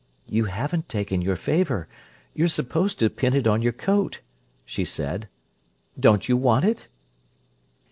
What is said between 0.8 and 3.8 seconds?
taken your favour. You're supposed to pin it on your